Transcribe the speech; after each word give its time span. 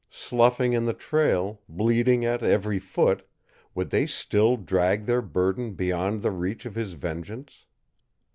Sloughing 0.09 0.73
in 0.73 0.85
the 0.85 0.95
trail, 0.95 1.61
bleeding 1.69 2.25
at 2.25 2.41
every 2.41 2.79
foot, 2.79 3.21
would 3.75 3.91
they 3.91 4.07
still 4.07 4.57
drag 4.57 5.05
their 5.05 5.21
burden 5.21 5.75
beyond 5.75 6.21
the 6.21 6.31
reach 6.31 6.65
of 6.65 6.73
his 6.73 6.93
vengeance? 6.93 7.65